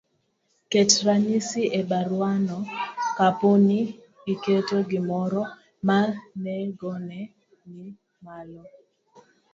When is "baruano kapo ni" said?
1.89-3.79